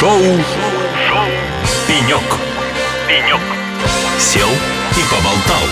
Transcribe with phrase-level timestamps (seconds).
[0.00, 0.18] Шоу.
[1.86, 2.22] Пенек.
[3.06, 3.40] Пенек.
[4.18, 5.62] Сел и поболтал.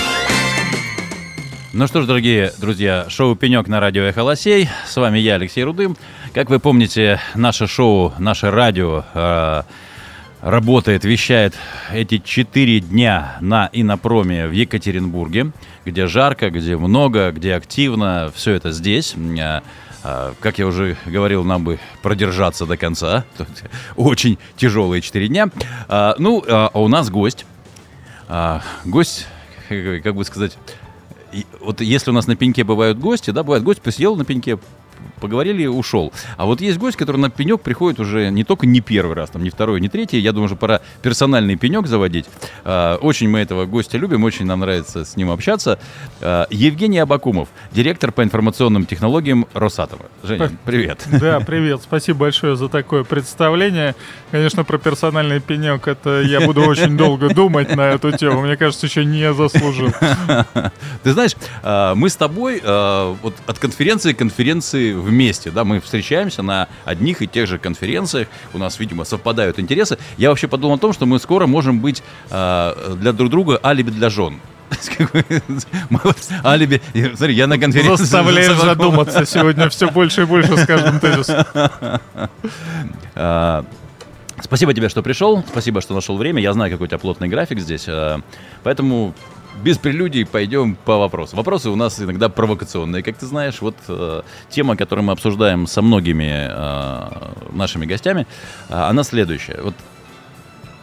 [1.72, 4.68] Ну что ж, дорогие друзья, шоу «Пенек» на радио «Эхо Лосей».
[4.86, 5.96] С вами я, Алексей Рудым.
[6.34, 9.62] Как вы помните, наше шоу, наше радио э,
[10.42, 11.54] работает, вещает
[11.90, 15.52] эти четыре дня на Инопроме в Екатеринбурге,
[15.86, 18.30] где жарко, где много, где активно.
[18.34, 19.14] Все это здесь.
[20.08, 23.24] Э, как я уже говорил, нам бы продержаться до конца.
[23.96, 25.50] Очень тяжелые четыре дня.
[25.88, 27.44] Э, ну, а у нас гость.
[28.30, 29.26] А, гость,
[29.68, 30.56] как бы сказать,
[31.60, 34.58] вот если у нас на пеньке бывают гости, да, бывает гость посидел на пеньке,
[35.20, 36.12] поговорили, ушел.
[36.36, 39.42] А вот есть гость, который на пенек приходит уже не только не первый раз, там,
[39.42, 40.18] не второй, не третий.
[40.18, 42.26] Я думаю, уже пора персональный пенек заводить.
[42.64, 45.78] А, очень мы этого гостя любим, очень нам нравится с ним общаться.
[46.20, 50.06] А, Евгений Абакумов, директор по информационным технологиям Росатома.
[50.22, 51.06] Женя, привет.
[51.18, 51.80] Да, привет.
[51.82, 53.96] Спасибо большое за такое представление.
[54.30, 58.42] Конечно, про персональный пенек это я буду очень долго думать на эту тему.
[58.42, 59.90] Мне кажется, еще не заслужил.
[61.02, 66.42] Ты знаешь, а, мы с тобой вот от конференции к конференции вместе, да, мы встречаемся
[66.42, 69.98] на одних и тех же конференциях, у нас, видимо, совпадают интересы.
[70.16, 73.90] Я вообще подумал о том, что мы скоро можем быть э, для друг друга алиби
[73.90, 74.40] для жен.
[76.44, 76.80] Алиби.
[77.14, 78.04] Смотри, я на конференции...
[78.04, 81.44] Заставляешь задуматься сегодня все больше и больше с каждым тезисом.
[83.20, 83.64] А,
[84.40, 85.44] спасибо тебе, что пришел.
[85.48, 86.40] Спасибо, что нашел время.
[86.40, 87.86] Я знаю, какой у тебя плотный график здесь.
[87.88, 88.20] А,
[88.62, 89.12] поэтому
[89.62, 91.36] без прелюдий пойдем по вопросу.
[91.36, 93.60] Вопросы у нас иногда провокационные, как ты знаешь.
[93.60, 98.26] Вот э, тема, которую мы обсуждаем со многими э, нашими гостями,
[98.68, 99.60] э, она следующая.
[99.62, 99.74] Вот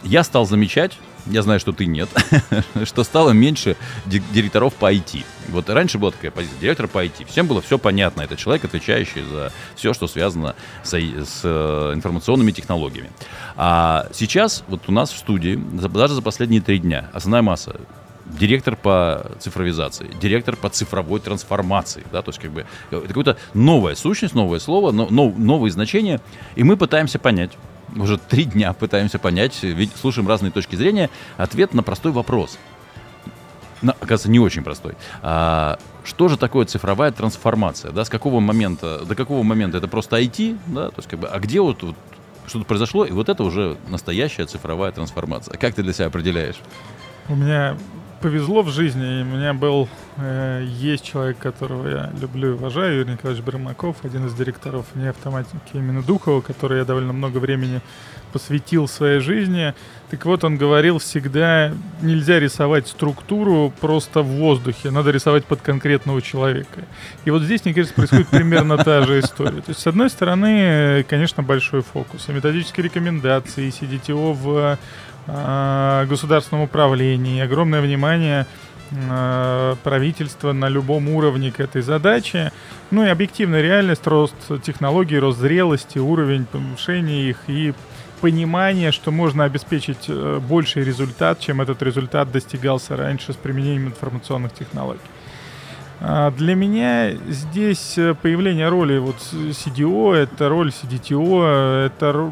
[0.03, 2.09] я стал замечать, я знаю, что ты нет,
[2.83, 5.23] что стало меньше директоров по IT.
[5.49, 7.25] Вот раньше была такая позиция, директор по IT.
[7.27, 8.21] Всем было все понятно.
[8.21, 13.09] Это человек, отвечающий за все, что связано с, с э, информационными технологиями.
[13.55, 17.75] А сейчас вот у нас в студии, даже за последние три дня, основная масса
[18.25, 23.95] директор по цифровизации, директор по цифровой трансформации, да, то есть как бы это какая-то новая
[23.95, 26.21] сущность, новое слово, но, но, новые значения,
[26.55, 27.51] и мы пытаемся понять,
[27.95, 29.61] уже три дня пытаемся понять,
[29.99, 32.57] слушаем разные точки зрения, ответ на простой вопрос.
[33.81, 34.95] На, оказывается, не очень простой.
[35.21, 37.91] А, что же такое цифровая трансформация?
[37.91, 41.27] Да, с какого момента, до какого момента это просто IT, да, то есть как бы,
[41.27, 41.95] а где вот, вот
[42.47, 45.57] что-то произошло, и вот это уже настоящая цифровая трансформация.
[45.57, 46.57] Как ты для себя определяешь?
[47.27, 47.77] У меня
[48.21, 49.87] повезло в жизни, и у меня был,
[50.17, 55.07] э, есть человек, которого я люблю и уважаю, Юрий Николаевич Брамаков, один из директоров не
[55.07, 57.81] автоматики именно Духова, который я довольно много времени
[58.35, 59.73] посвятил своей жизни.
[60.11, 66.21] Так вот, он говорил всегда, нельзя рисовать структуру просто в воздухе, надо рисовать под конкретного
[66.21, 66.83] человека.
[67.23, 69.61] И вот здесь, мне кажется, происходит примерно та же история.
[69.61, 74.77] То есть, с одной стороны, конечно, большой фокус, и методические рекомендации, и CDTO в
[75.27, 78.47] э, государственном управлении, огромное внимание
[78.91, 82.51] э, правительства на любом уровне к этой задаче.
[82.91, 87.73] Ну и объективная реальность, рост технологий, рост зрелости, уровень повышения их и
[88.21, 94.53] понимание, что можно обеспечить э, больший результат, чем этот результат достигался раньше с применением информационных
[94.53, 95.01] технологий.
[96.01, 102.31] А, для меня здесь э, появление роли вот CDO, это роль CDTO, это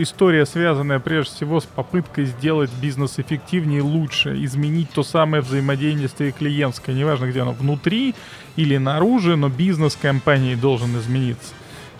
[0.00, 6.94] история, связанная прежде всего с попыткой сделать бизнес эффективнее лучше, изменить то самое взаимодействие клиентское,
[6.94, 8.14] неважно где оно, внутри
[8.56, 11.52] или наружу, но бизнес компании должен измениться.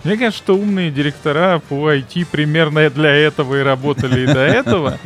[0.04, 4.98] Мне кажется, что умные директора по IT примерно для этого и работали и до этого.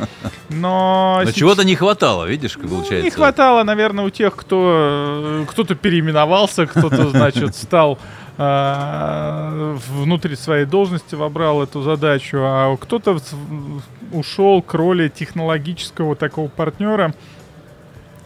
[0.49, 3.03] Но, Но чего-то не хватало, видишь, как получается.
[3.03, 7.99] Не хватало, наверное, у тех, кто кто-то переименовался, кто-то, значит, стал
[8.37, 13.19] э, внутри своей должности вобрал эту задачу, а кто-то
[14.11, 17.13] ушел к роли технологического такого партнера,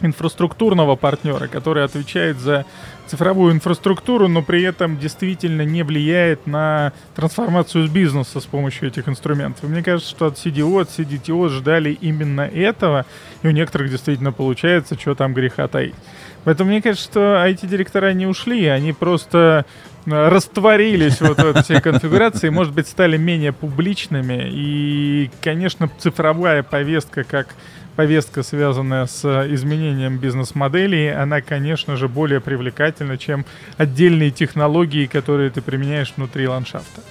[0.03, 2.66] инфраструктурного партнера, который отвечает за
[3.08, 9.63] цифровую инфраструктуру, но при этом действительно не влияет на трансформацию бизнеса с помощью этих инструментов.
[9.69, 13.06] мне кажется, что от CDO, от CDTO ждали именно этого,
[13.42, 15.95] и у некоторых действительно получается, что там греха таить.
[16.44, 19.66] Поэтому мне кажется, что IT-директора не ушли, они просто
[20.06, 24.50] э, растворились вот в этой конфигурации, может быть, стали менее публичными.
[24.51, 27.48] И, конечно, цифровая повестка как
[27.95, 33.45] повестка, связанная с изменением бизнес-моделей, она, конечно же, более привлекательна, чем
[33.78, 37.01] отдельные технологии, которые ты применяешь внутри ландшафта.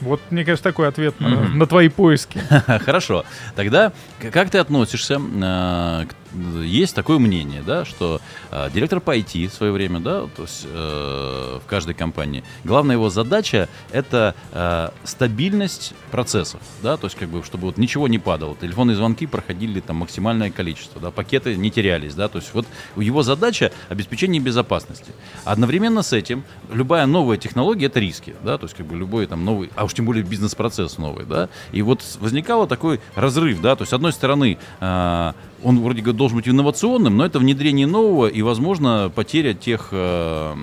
[0.00, 1.54] Вот, мне кажется, такой ответ на, mm-hmm.
[1.54, 2.40] на твои поиски.
[2.84, 3.24] Хорошо.
[3.54, 3.92] Тогда
[4.32, 8.20] как ты относишься э, к есть такое мнение, да, что
[8.50, 12.96] э, директор по IT в свое время, да, то есть э, в каждой компании, главная
[12.96, 18.18] его задача это э, стабильность процессов, да, то есть как бы, чтобы вот ничего не
[18.18, 22.66] падало, телефонные звонки проходили там максимальное количество, да, пакеты не терялись, да, то есть вот
[22.96, 25.12] его задача обеспечение безопасности.
[25.44, 29.44] Одновременно с этим любая новая технология это риски, да, то есть как бы любой там
[29.44, 33.82] новый, а уж тем более бизнес-процесс новый, да, и вот возникало такой разрыв, да, то
[33.82, 35.32] есть с одной стороны э,
[35.62, 40.54] он вроде как должен быть инновационным, но это внедрение нового и, возможно, потеря тех э,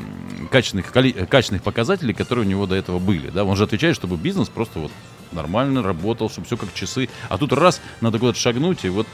[0.50, 0.90] качественных,
[1.28, 3.30] качественных показателей, которые у него до этого были.
[3.30, 3.44] Да?
[3.44, 4.92] Он же отвечает, чтобы бизнес просто вот
[5.34, 7.10] нормально работал, чтобы все как часы.
[7.28, 9.06] А тут раз, надо куда-то шагнуть, и вот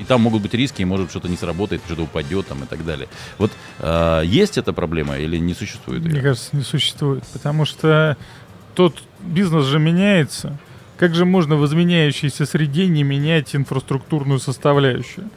[0.00, 2.86] и там могут быть риски, и может что-то не сработает, что-то упадет там и так
[2.86, 3.08] далее.
[3.36, 6.02] Вот э, есть эта проблема или не существует?
[6.02, 8.16] Мне кажется, не существует, потому что
[8.74, 10.58] тот бизнес же меняется.
[10.96, 15.28] Как же можно в изменяющейся среде не менять инфраструктурную составляющую?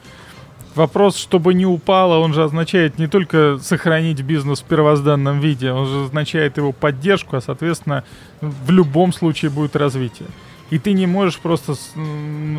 [0.76, 5.86] Вопрос, чтобы не упало, он же означает не только сохранить бизнес в первозданном виде, он
[5.86, 8.04] же означает его поддержку, а, соответственно,
[8.40, 10.28] в любом случае будет развитие
[10.70, 11.74] и ты не можешь просто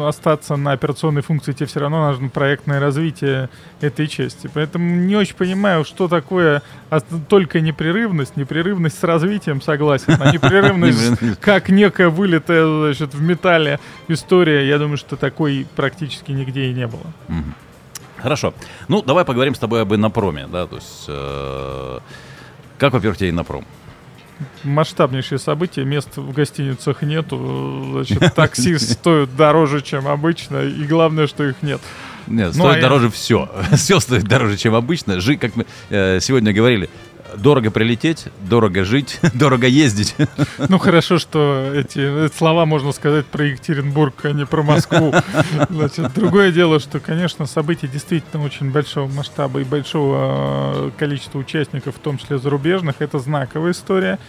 [0.01, 3.49] остаться на операционной функции, тебе все равно нужно проектное развитие
[3.81, 4.49] этой части.
[4.53, 6.61] Поэтому не очень понимаю, что такое
[7.27, 8.37] только непрерывность.
[8.37, 14.97] Непрерывность с развитием согласен, а непрерывность как некая вылитая значит, в металле история, я думаю,
[14.97, 17.05] что такой практически нигде и не было.
[18.17, 18.53] Хорошо.
[18.87, 21.05] Ну, давай поговорим с тобой об инопроме, да, то есть...
[21.07, 21.99] Э,
[22.77, 23.65] как, во-первых, тебе инопром?
[24.63, 31.43] масштабнейшее событие, мест в гостиницах нету, значит, такси стоят дороже, чем обычно, и главное, что
[31.43, 31.81] их нет.
[32.27, 33.11] Нет, ну, стоит а дороже я...
[33.11, 33.49] все.
[33.73, 35.21] Все стоит дороже, чем обычно.
[35.21, 36.89] Жи, как мы э, сегодня говорили,
[37.35, 40.15] дорого прилететь, дорого жить, дорого ездить.
[40.69, 45.13] Ну хорошо, что эти слова можно сказать про Екатеринбург, а не про Москву.
[45.69, 51.95] Значит, другое дело, что, конечно, событие действительно очень большого масштаба и большого э, количества участников,
[51.95, 52.95] в том числе зарубежных.
[52.99, 54.19] Это знаковая история.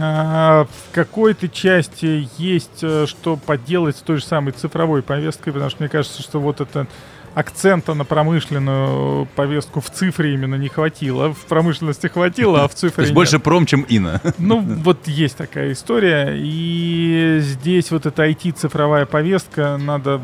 [0.00, 5.70] А, в какой-то части есть э, что поделать с той же самой цифровой повесткой, потому
[5.70, 6.86] что мне кажется, что вот это
[7.34, 11.32] акцента на промышленную повестку в цифре именно не хватило.
[11.32, 14.20] В промышленности хватило, а в цифре То есть больше пром, чем ина.
[14.38, 16.34] Ну, вот есть такая история.
[16.36, 20.20] И здесь вот эта IT-цифровая повестка, надо,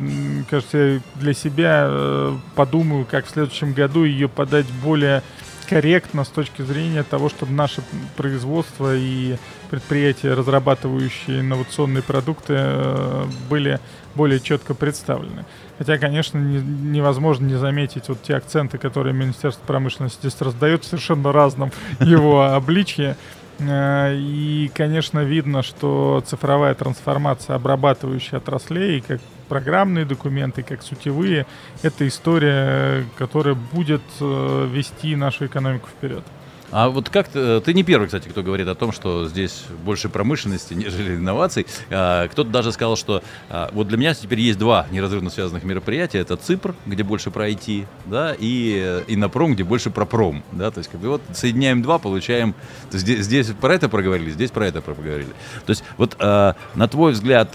[0.50, 5.22] кажется, для себя э, подумаю, как в следующем году ее подать более
[5.68, 7.82] корректно с точки зрения того, чтобы наше
[8.16, 9.36] производство и
[9.70, 13.80] предприятия, разрабатывающие инновационные продукты, э, были
[14.14, 15.44] более четко представлены.
[15.78, 20.86] Хотя, конечно, не, невозможно не заметить вот те акценты, которые Министерство промышленности здесь раздает в
[20.86, 21.70] совершенно разном
[22.00, 23.16] его обличье.
[23.58, 31.46] Э, и, конечно, видно, что цифровая трансформация обрабатывающая отраслей, как программные документы, как сутевые,
[31.82, 36.24] это история, которая будет э, вести нашу экономику вперед.
[36.70, 39.64] А вот как ты, э, ты не первый, кстати, кто говорит о том, что здесь
[39.84, 41.66] больше промышленности, нежели инноваций.
[41.90, 46.18] А, кто-то даже сказал, что а, вот для меня теперь есть два неразрывно связанных мероприятия.
[46.18, 50.70] Это ЦИПР, где больше про IT, да, и э, Иннопром, где больше про пром, да,
[50.70, 52.54] то есть как бы вот соединяем два, получаем,
[52.90, 55.30] здесь, здесь про это проговорили, здесь про это проговорили.
[55.64, 57.52] То есть вот а, на твой взгляд,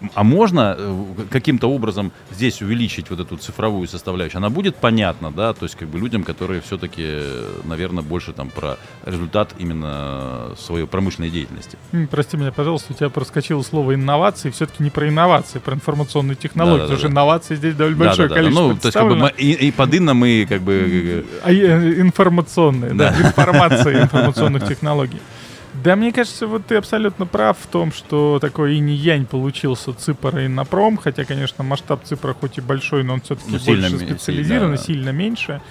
[0.00, 4.38] а, а можно э, каким-то образом здесь увеличить вот эту цифровую составляющую?
[4.38, 7.20] Она будет понятна, да, то есть как бы людям, которые все-таки,
[7.64, 11.78] наверное, больше там про результат именно своей промышленной деятельности.
[12.10, 16.36] Прости меня, пожалуйста, у тебя проскочило слово инновации, все-таки не про инновации, а про информационные
[16.36, 18.68] технологии, да, да, потому что инновации здесь довольно да, большое да, да, количество.
[18.68, 21.26] Ну, то есть как бы мы, и, и под инно мы как бы...
[21.42, 25.20] А, э, информационные, да, да информация информационных технологий.
[25.74, 30.48] Да, мне кажется, вот ты абсолютно прав в том, что такой инь-янь получился Ципр и
[30.48, 34.76] Напром, хотя, конечно, масштаб Ципра хоть и большой, но он все-таки ну, больше специализирован, да.
[34.76, 35.62] сильно меньше.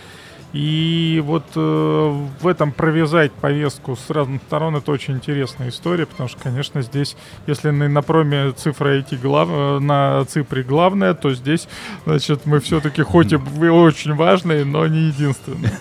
[0.52, 6.28] И вот э, в этом провязать повестку с разных сторон это очень интересная история, потому
[6.28, 7.16] что, конечно, здесь,
[7.46, 11.68] если на, на проме цифра идти глав, э, на цифре главная, то здесь,
[12.06, 15.72] значит, мы все-таки хоть и очень важные, но не единственные.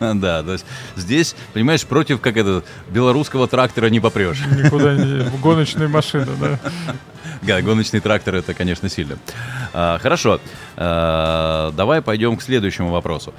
[0.16, 4.40] Да, то есть здесь, понимаешь, против как это белорусского трактора не попрешь.
[4.50, 6.58] Никуда не гоночной машины, да.
[7.42, 9.18] Да, гоночный трактор это, конечно, сильно.
[9.72, 10.40] А, хорошо,
[10.76, 13.34] а, давай пойдем к следующему вопросу.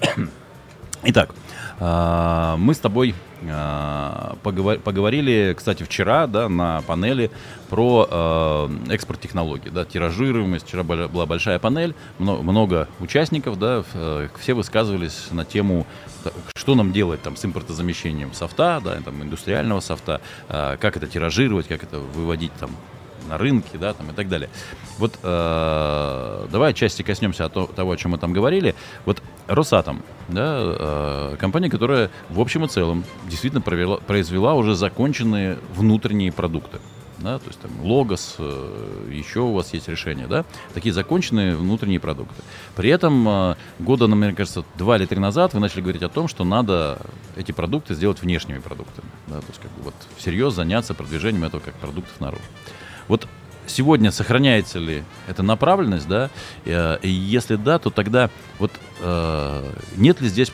[1.04, 1.30] Итак,
[1.78, 3.14] а, мы с тобой
[3.48, 7.30] а, поговорили, кстати, вчера да, на панели
[7.68, 10.66] про а, экспорт технологий, да, тиражируемость.
[10.66, 13.84] Вчера была большая панель, много участников, да,
[14.40, 15.86] все высказывались на тему,
[16.56, 21.82] что нам делать там, с импортозамещением софта, да, там, индустриального софта, как это тиражировать, как
[21.82, 22.70] это выводить там
[23.28, 24.48] на рынке, да, там и так далее.
[24.98, 28.74] Вот э, давай отчасти коснемся того, о чем мы там говорили.
[29.04, 35.58] Вот Росатом, да, э, компания, которая в общем и целом действительно провела, произвела уже законченные
[35.74, 36.78] внутренние продукты
[37.18, 42.00] да, то есть там логос, э, еще у вас есть решения, да, такие законченные внутренние
[42.00, 42.42] продукты.
[42.74, 46.28] При этом э, года, мне кажется, два или три назад вы начали говорить о том,
[46.28, 46.98] что надо
[47.36, 51.60] эти продукты сделать внешними продуктами, да, то есть как бы вот всерьез заняться продвижением этого
[51.60, 52.42] как продуктов наружу.
[53.08, 53.26] Вот
[53.66, 56.30] сегодня сохраняется ли эта направленность, да,
[56.64, 60.52] и, и если да, то тогда вот э, нет ли здесь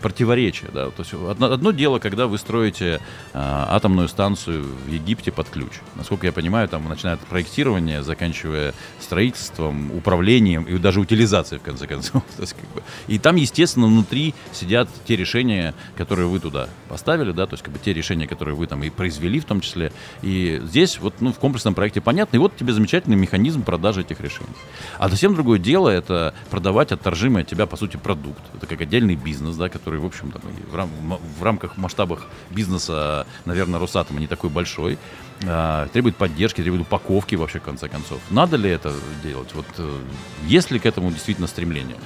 [0.00, 0.70] противоречие.
[0.72, 0.90] Да?
[0.90, 2.98] То есть одно, одно дело, когда вы строите э,
[3.34, 5.72] атомную станцию в Египте под ключ.
[5.96, 12.22] Насколько я понимаю, там начинает проектирование, заканчивая строительством, управлением и даже утилизацией, в конце концов.
[12.36, 17.32] То есть, как бы, и там, естественно, внутри сидят те решения, которые вы туда поставили,
[17.32, 19.92] да, то есть как бы те решения, которые вы там и произвели в том числе.
[20.22, 24.20] И здесь вот ну, в комплексном проекте понятно, и вот тебе замечательный механизм продажи этих
[24.20, 24.50] решений.
[24.98, 28.40] А совсем другое дело это продавать отторжимый от тебя, по сути, продукт.
[28.54, 30.90] Это как отдельный бизнес, да, который, в общем, там, в, рам
[31.38, 34.98] в рамках масштабах бизнеса, наверное, Росатома не такой большой,
[35.42, 38.20] э, требует поддержки, требует упаковки вообще, в конце концов.
[38.30, 39.54] Надо ли это делать?
[39.54, 39.98] Вот э,
[40.46, 41.96] есть ли к этому действительно стремление?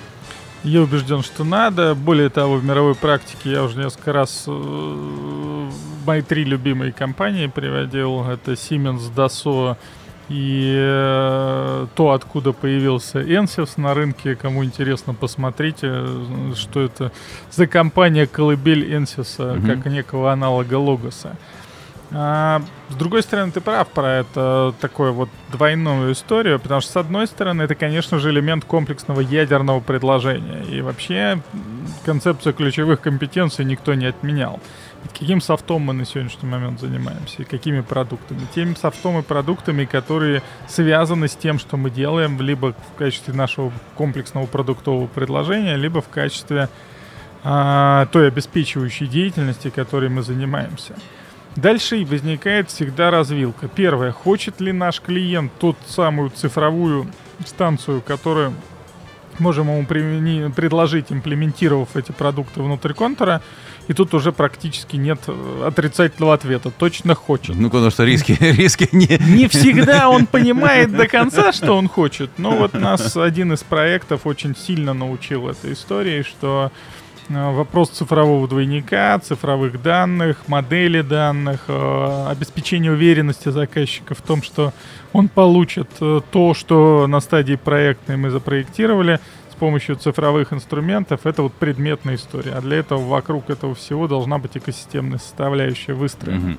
[0.65, 1.95] Я убежден, что надо.
[1.95, 5.71] Более того, в мировой практике я уже несколько раз э,
[6.07, 8.25] мои три любимые компании приводил.
[8.25, 9.77] Это Siemens, Dassault
[10.28, 16.06] и э, то, откуда появился Ensys на рынке, кому интересно, посмотрите,
[16.54, 17.12] что это
[17.50, 19.66] за компания колыбель Ensys, mm-hmm.
[19.66, 21.37] как некого аналога Логоса.
[22.12, 26.97] А, с другой стороны, ты прав про это такую вот двойную историю, потому что, с
[26.97, 30.62] одной стороны, это, конечно же, элемент комплексного ядерного предложения.
[30.71, 31.40] И вообще
[32.04, 34.61] концепцию ключевых компетенций никто не отменял.
[35.13, 38.41] Каким софтом мы на сегодняшний момент занимаемся и какими продуктами?
[38.55, 43.73] Теми софтом и продуктами, которые связаны с тем, что мы делаем, либо в качестве нашего
[43.95, 46.69] комплексного продуктового предложения, либо в качестве
[47.45, 50.95] а, той обеспечивающей деятельности, которой мы занимаемся.
[51.57, 53.69] Дальше возникает всегда развилка.
[53.69, 57.07] Первое, хочет ли наш клиент тот самую цифровую
[57.47, 58.53] станцию, которую
[59.40, 63.43] можем ему предложить, имплементировав эти продукты внутрь контура,
[63.88, 66.71] и тут уже практически нет э, отрицательного ответа.
[66.71, 67.55] Точно хочет.
[67.55, 69.19] Ну, потому что риски, риски не...
[69.37, 72.31] Не всегда он понимает до конца, что он хочет.
[72.37, 76.73] Но вот нас один из проектов очень сильно научил этой истории, что
[77.28, 84.73] вопрос цифрового двойника, цифровых данных, модели данных, э, обеспечение уверенности заказчика в том, что
[85.12, 89.21] он получит то, что на стадии проектной мы запроектировали–
[89.56, 92.52] помощью цифровых инструментов, это вот предметная история.
[92.52, 96.50] А для этого вокруг этого всего должна быть экосистемная составляющая выстроена.
[96.50, 96.59] Mm-hmm.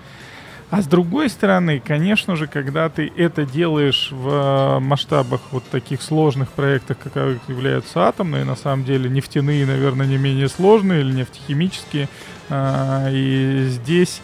[0.69, 6.01] А с другой стороны, конечно же, когда ты это делаешь в э, масштабах вот таких
[6.01, 12.09] сложных проектов, как являются атомные, на самом деле нефтяные, наверное, не менее сложные или нефтехимические,
[12.49, 14.21] а, и здесь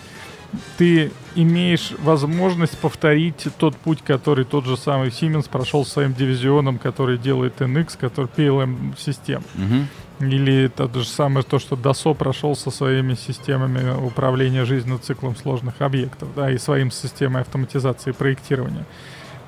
[0.78, 7.18] ты имеешь возможность повторить тот путь, который тот же самый Siemens прошел своим дивизионом, который
[7.18, 9.44] делает NX, который PLM систем.
[9.56, 9.88] Угу.
[10.30, 15.82] Или то же самое то, что DASO прошел со своими системами управления жизненным циклом сложных
[15.82, 18.86] объектов, да, и своим системой автоматизации и проектирования.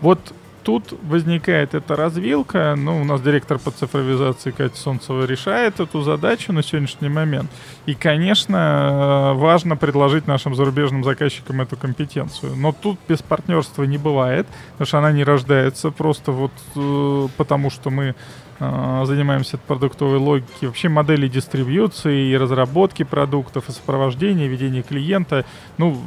[0.02, 0.20] Вот
[0.66, 2.76] тут возникает эта развилка.
[2.76, 7.50] Ну, у нас директор по цифровизации Катя Солнцева решает эту задачу на сегодняшний момент.
[7.86, 12.56] И, конечно, важно предложить нашим зарубежным заказчикам эту компетенцию.
[12.56, 17.70] Но тут без партнерства не бывает, потому что она не рождается просто вот э, потому,
[17.70, 18.14] что мы э,
[18.60, 25.46] занимаемся продуктовой логикой, вообще модели дистрибьюции и разработки продуктов, и сопровождения, ведения клиента.
[25.78, 26.02] Ну,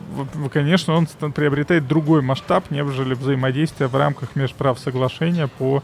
[0.52, 5.82] конечно, он приобретает другой масштаб, нежели взаимодействие в рамках межправ соглашения по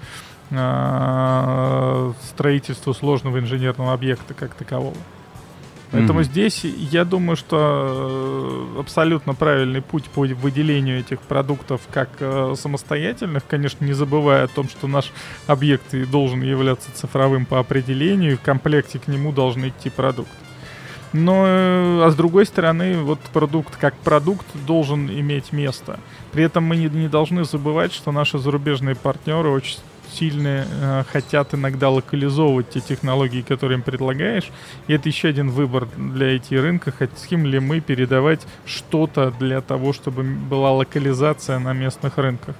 [0.50, 4.96] э, строительству сложного инженерного объекта как такового.
[5.94, 6.24] Поэтому mm-hmm.
[6.24, 13.46] здесь я думаю, что э, абсолютно правильный путь по выделению этих продуктов как э, самостоятельных,
[13.46, 15.12] конечно, не забывая о том, что наш
[15.46, 20.34] объект и должен являться цифровым по определению, и в комплекте к нему должны идти продукты.
[21.12, 26.00] Но, э, а с другой стороны, вот продукт как продукт должен иметь место.
[26.32, 29.78] При этом мы не, не должны забывать, что наши зарубежные партнеры очень
[30.18, 34.50] сильно э, хотят иногда локализовывать те технологии, которые им предлагаешь.
[34.86, 36.92] И это еще один выбор для IT-рынка.
[36.92, 42.54] Хотим ли мы передавать что-то для того, чтобы была локализация на местных рынках.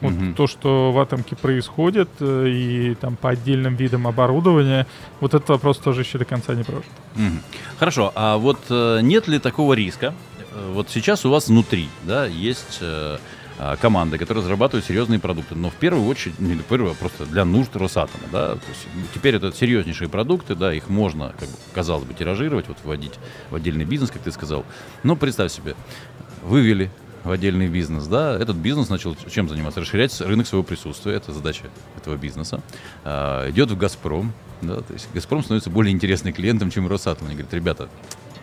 [0.00, 0.34] Вот угу.
[0.34, 4.86] то, что в Атомке происходит, э, и там по отдельным видам оборудования,
[5.20, 6.90] вот этот вопрос тоже еще до конца не прожит.
[7.16, 7.24] Угу.
[7.78, 10.14] Хорошо, а вот э, нет ли такого риска?
[10.52, 12.80] Э, вот сейчас у вас внутри, да, есть
[13.80, 15.54] команды, которые разрабатывают серьезные продукты.
[15.54, 18.24] Но в первую очередь, не в первую, а просто для нужд Росатома.
[18.32, 18.54] Да?
[18.54, 22.78] То есть теперь это серьезнейшие продукты, да, их можно, как бы, казалось бы, тиражировать, вот
[22.84, 23.14] вводить
[23.50, 24.64] в отдельный бизнес, как ты сказал.
[25.02, 25.74] Но представь себе,
[26.42, 26.90] вывели
[27.24, 29.80] в отдельный бизнес, да, этот бизнес начал чем заниматься?
[29.80, 31.64] Расширять рынок своего присутствия, это задача
[31.96, 32.62] этого бизнеса.
[33.04, 37.26] А, идет в «Газпром», да, то есть «Газпром» становится более интересным клиентом, чем «Росатом».
[37.26, 37.88] Они говорят, ребята,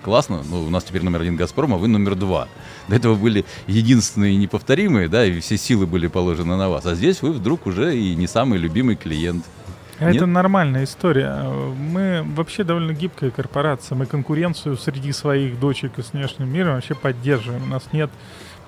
[0.03, 2.47] классно, ну, у нас теперь номер один «Газпром», а вы номер два.
[2.87, 6.85] До этого были единственные и неповторимые, да, и все силы были положены на вас.
[6.85, 9.45] А здесь вы вдруг уже и не самый любимый клиент.
[9.99, 10.27] Это Нет?
[10.27, 11.43] нормальная история.
[11.43, 13.95] Мы вообще довольно гибкая корпорация.
[13.95, 17.63] Мы конкуренцию среди своих дочек и с внешним миром вообще поддерживаем.
[17.63, 18.11] У нас нет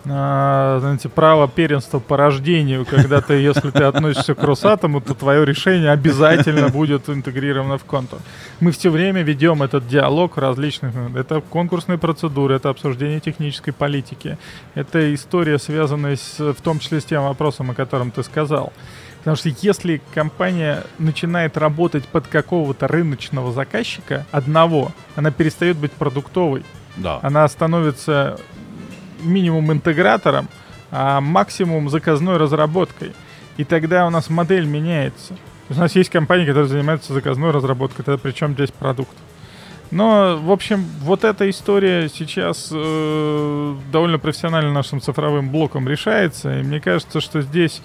[0.05, 5.45] а, знаете, право первенства по рождению, когда ты, если ты относишься к Росатому, то твое
[5.45, 8.19] решение обязательно будет интегрировано в контур.
[8.59, 10.93] Мы все время ведем этот диалог различных.
[11.15, 14.37] Это конкурсные процедуры, это обсуждение технической политики,
[14.73, 18.71] это история, связанная с, в том числе с тем вопросом, о котором ты сказал.
[19.19, 26.63] Потому что если компания начинает работать под какого-то рыночного заказчика одного, она перестает быть продуктовой.
[26.95, 27.19] Да.
[27.21, 28.39] Она становится
[29.21, 30.47] минимум интегратором,
[30.91, 33.13] а максимум заказной разработкой.
[33.57, 35.35] И тогда у нас модель меняется.
[35.69, 39.15] у нас есть компании, которые занимаются заказной разработкой, тогда причем здесь продукт.
[39.91, 46.59] Но, в общем, вот эта история сейчас э, довольно профессионально нашим цифровым блоком решается.
[46.59, 47.81] И мне кажется, что здесь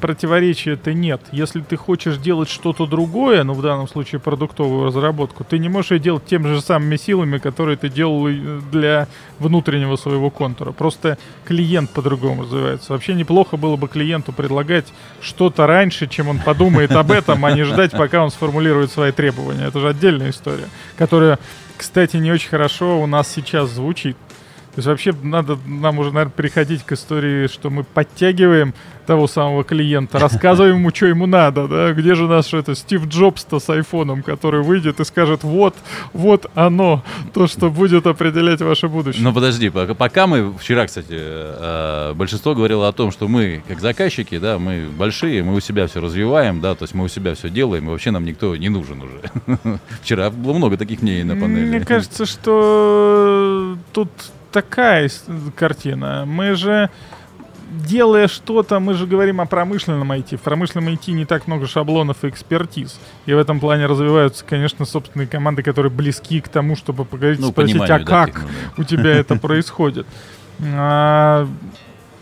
[0.00, 1.20] противоречия-то нет.
[1.32, 5.90] Если ты хочешь делать что-то другое, ну в данном случае продуктовую разработку, ты не можешь
[5.90, 8.28] ее делать теми же самыми силами, которые ты делал
[8.70, 10.72] для внутреннего своего контура.
[10.72, 12.92] Просто клиент по-другому развивается.
[12.92, 14.86] Вообще неплохо было бы клиенту предлагать
[15.20, 19.66] что-то раньше, чем он подумает об этом, а не ждать, пока он сформулирует свои требования.
[19.66, 21.38] Это же отдельная история, которая,
[21.76, 24.16] кстати, не очень хорошо у нас сейчас звучит.
[24.74, 28.74] То есть вообще надо нам уже, наверное, переходить к истории, что мы подтягиваем
[29.06, 33.60] того самого клиента, рассказываем ему, что ему надо, да, где же наш это Стив Джобс-то
[33.60, 35.76] с айфоном, который выйдет и скажет, вот,
[36.12, 39.22] вот оно, то, что будет определять ваше будущее.
[39.22, 43.80] Но подожди, пока, пока мы, вчера, кстати, э, большинство говорило о том, что мы, как
[43.80, 47.34] заказчики, да, мы большие, мы у себя все развиваем, да, то есть мы у себя
[47.34, 49.78] все делаем, и вообще нам никто не нужен уже.
[50.02, 51.66] Вчера было много таких мнений на панели.
[51.66, 54.08] Мне кажется, что тут
[54.54, 55.10] такая
[55.56, 56.24] картина.
[56.26, 56.88] Мы же
[57.72, 60.36] делая что-то, мы же говорим о промышленном IT.
[60.36, 63.00] В промышленном IT не так много шаблонов и экспертиз.
[63.26, 67.48] И в этом плане развиваются, конечно, собственные команды, которые близки к тому, чтобы поговорить, ну,
[67.48, 68.42] спросить, а да, как
[68.78, 70.06] у тебя это происходит.
[70.62, 71.48] А,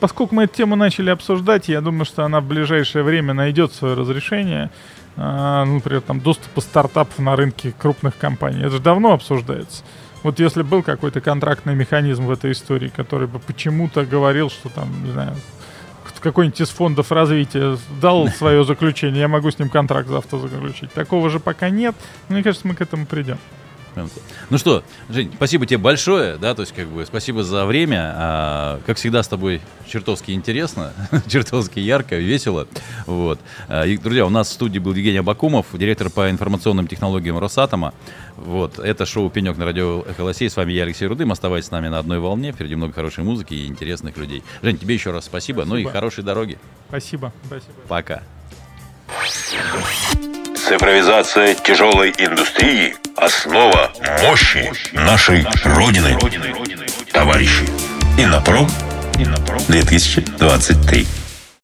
[0.01, 3.95] поскольку мы эту тему начали обсуждать, я думаю, что она в ближайшее время найдет свое
[3.95, 4.71] разрешение.
[5.18, 8.61] А, ну, например, там доступа стартапов на рынке крупных компаний.
[8.61, 9.85] Это же давно обсуждается.
[10.23, 14.89] Вот если был какой-то контрактный механизм в этой истории, который бы почему-то говорил, что там,
[15.05, 15.35] не знаю,
[16.23, 20.93] какой-нибудь из фондов развития дал свое заключение, я могу с ним контракт завтра заключить.
[20.93, 21.95] Такого же пока нет.
[22.29, 23.39] Мне кажется, мы к этому придем.
[24.50, 28.12] Ну что, Жень, спасибо тебе большое, да, то есть как бы спасибо за время.
[28.14, 30.92] А, как всегда с тобой чертовски интересно,
[31.28, 32.66] чертовски ярко, весело.
[33.07, 33.38] Вот.
[33.68, 37.94] А, и, друзья, у нас в студии был Евгений Абакумов, директор по информационным технологиям Росатома.
[38.37, 38.78] Вот.
[38.78, 41.33] Это шоу «Пенек» на радио «Эхо С вами я, Алексей Рудым.
[41.33, 42.52] Оставайтесь с нами на одной волне.
[42.52, 44.42] Впереди много хорошей музыки и интересных людей.
[44.62, 45.61] Жень, тебе еще раз спасибо.
[45.61, 45.76] спасибо.
[45.76, 46.59] Ну и хорошей дороги.
[46.88, 47.33] Спасибо.
[47.46, 47.72] спасибо.
[47.88, 48.22] Пока.
[50.73, 56.19] Цифровизация тяжелой индустрии– основа мощи нашей Родины.
[57.13, 57.69] Товарищи,
[58.17, 58.67] Иннопром
[59.69, 61.22] 2023.